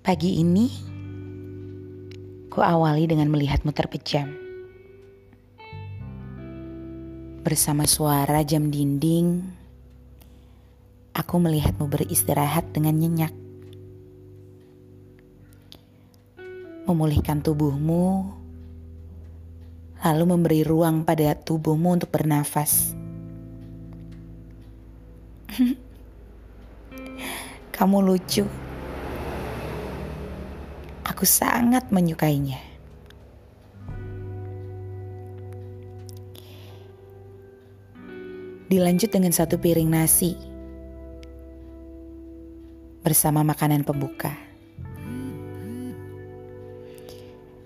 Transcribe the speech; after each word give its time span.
Pagi 0.00 0.40
ini, 0.40 0.64
ku 2.48 2.64
awali 2.64 3.04
dengan 3.04 3.28
melihatmu 3.28 3.68
terpejam. 3.68 4.32
Bersama 7.44 7.84
suara 7.84 8.40
jam 8.40 8.72
dinding, 8.72 9.44
aku 11.12 11.34
melihatmu 11.36 11.84
beristirahat 11.84 12.72
dengan 12.72 12.96
nyenyak. 12.96 13.28
Memulihkan 16.88 17.44
tubuhmu, 17.44 18.24
lalu 20.00 20.24
memberi 20.24 20.64
ruang 20.64 21.04
pada 21.04 21.36
tubuhmu 21.36 22.00
untuk 22.00 22.08
bernafas. 22.08 22.96
Kamu 27.76 28.00
lucu. 28.00 28.69
Aku 31.10 31.26
sangat 31.26 31.90
menyukainya. 31.90 32.62
Dilanjut 38.70 39.10
dengan 39.10 39.34
satu 39.34 39.58
piring 39.58 39.90
nasi 39.90 40.38
bersama 43.02 43.42
makanan 43.42 43.82
pembuka. 43.82 44.30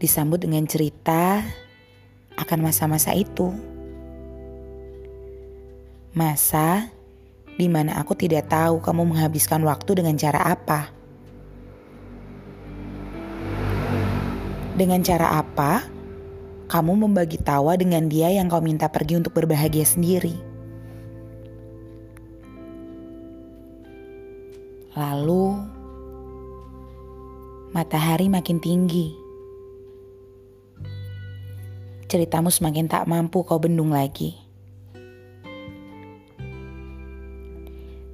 Disambut 0.00 0.40
dengan 0.40 0.64
cerita 0.64 1.44
akan 2.40 2.58
masa-masa 2.64 3.12
itu. 3.12 3.52
Masa 6.16 6.88
di 7.60 7.68
mana 7.68 8.00
aku 8.00 8.16
tidak 8.16 8.48
tahu 8.48 8.80
kamu 8.80 9.12
menghabiskan 9.12 9.60
waktu 9.68 10.00
dengan 10.00 10.16
cara 10.16 10.56
apa. 10.56 10.95
Dengan 14.76 15.00
cara 15.00 15.40
apa 15.40 15.88
kamu 16.68 17.08
membagi 17.08 17.40
tawa 17.40 17.80
dengan 17.80 18.12
dia 18.12 18.28
yang 18.28 18.52
kau 18.52 18.60
minta 18.60 18.92
pergi 18.92 19.16
untuk 19.16 19.32
berbahagia 19.32 19.88
sendiri? 19.88 20.36
Lalu, 24.92 25.64
matahari 27.72 28.28
makin 28.28 28.60
tinggi. 28.60 29.16
Ceritamu 32.12 32.52
semakin 32.52 32.84
tak 32.84 33.08
mampu 33.08 33.48
kau 33.48 33.56
bendung 33.56 33.96
lagi. 33.96 34.36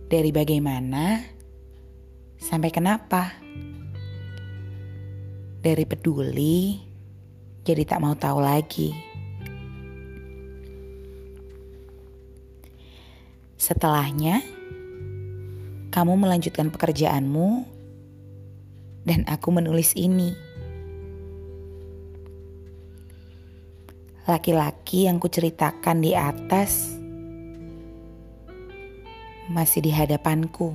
Dari 0.06 0.30
bagaimana 0.30 1.26
sampai 2.38 2.70
kenapa? 2.70 3.34
Dari 5.62 5.86
peduli 5.86 6.74
jadi 7.62 7.86
tak 7.86 8.02
mau 8.02 8.18
tahu 8.18 8.42
lagi. 8.42 8.90
Setelahnya, 13.54 14.42
kamu 15.94 16.18
melanjutkan 16.18 16.66
pekerjaanmu 16.66 17.62
dan 19.06 19.22
aku 19.30 19.54
menulis 19.54 19.94
ini. 19.94 20.34
Laki-laki 24.26 25.06
yang 25.06 25.22
kuceritakan 25.22 26.02
di 26.02 26.18
atas 26.18 26.98
masih 29.46 29.78
di 29.78 29.94
hadapanku. 29.94 30.74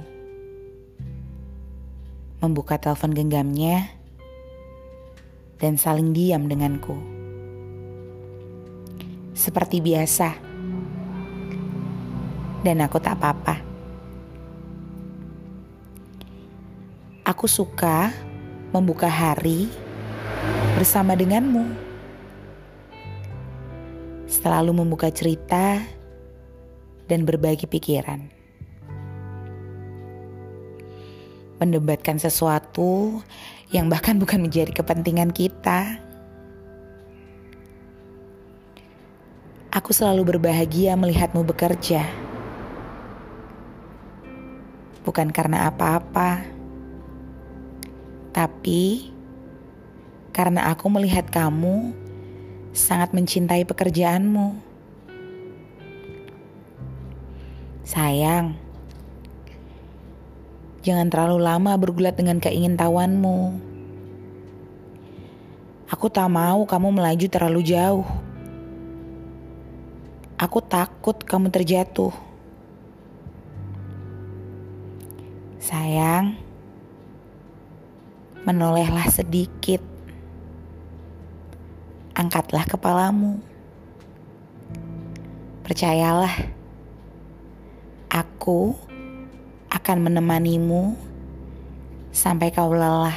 Membuka 2.39 2.79
telepon 2.79 3.11
genggamnya 3.11 3.96
dan 5.57 5.77
saling 5.77 6.13
diam 6.13 6.45
denganku. 6.45 6.93
Seperti 9.33 9.81
biasa. 9.81 10.29
Dan 12.61 12.81
aku 12.81 12.97
tak 12.97 13.17
apa-apa. 13.21 13.55
Aku 17.27 17.45
suka 17.45 18.09
membuka 18.73 19.09
hari 19.09 19.69
bersama 20.77 21.13
denganmu. 21.13 21.65
Selalu 24.29 24.71
membuka 24.77 25.09
cerita 25.09 25.81
dan 27.07 27.23
berbagi 27.23 27.65
pikiran. 27.65 28.36
Mendebatkan 31.57 32.21
sesuatu 32.21 33.21
yang 33.73 33.89
bahkan 33.89 34.15
bukan 34.21 34.39
menjadi 34.45 34.71
kepentingan 34.71 35.33
kita. 35.33 35.99
Aku 39.73 39.91
selalu 39.91 40.37
berbahagia 40.37 40.95
melihatmu 40.95 41.43
bekerja. 41.43 42.05
Bukan 45.03 45.31
karena 45.31 45.71
apa-apa, 45.71 46.43
tapi 48.35 49.09
karena 50.35 50.69
aku 50.69 50.85
melihat 50.93 51.25
kamu 51.31 51.89
sangat 52.69 53.09
mencintai 53.09 53.65
pekerjaanmu. 53.65 54.53
Sayang, 57.81 58.59
Jangan 60.87 61.11
terlalu 61.11 61.43
lama 61.43 61.75
bergulat 61.75 62.15
dengan 62.15 62.39
keingintahuanmu. 62.39 63.59
Aku 65.91 66.07
tak 66.07 66.31
mau 66.31 66.63
kamu 66.63 66.95
melaju 66.95 67.27
terlalu 67.27 67.59
jauh. 67.67 68.07
Aku 70.39 70.63
takut 70.63 71.19
kamu 71.27 71.51
terjatuh. 71.51 72.15
Sayang, 75.59 76.39
menolehlah 78.47 79.11
sedikit. 79.11 79.83
Angkatlah 82.15 82.63
kepalamu. 82.63 83.43
Percayalah, 85.67 86.47
aku 88.07 88.86
akan 89.77 90.09
menemanimu 90.09 90.97
sampai 92.09 92.49
kau 92.49 92.73
lelah. 92.73 93.13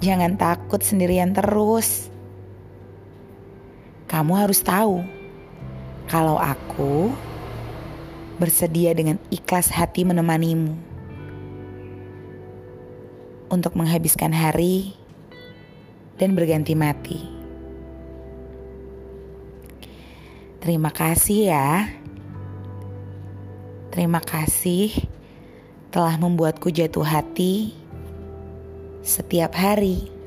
Jangan 0.00 0.40
takut 0.40 0.80
sendirian 0.80 1.36
terus. 1.36 2.08
Kamu 4.08 4.32
harus 4.34 4.64
tahu 4.64 5.04
kalau 6.08 6.40
aku 6.40 7.12
bersedia 8.40 8.96
dengan 8.96 9.20
ikhlas 9.28 9.68
hati 9.72 10.04
menemanimu 10.04 10.74
untuk 13.52 13.76
menghabiskan 13.76 14.32
hari 14.32 14.96
dan 16.16 16.32
berganti 16.32 16.72
mati. 16.72 17.20
Terima 20.60 20.92
kasih 20.92 21.40
ya. 21.52 22.01
Terima 23.92 24.24
kasih 24.24 25.04
telah 25.92 26.16
membuatku 26.16 26.72
jatuh 26.72 27.04
hati 27.04 27.76
setiap 29.04 29.52
hari. 29.52 30.21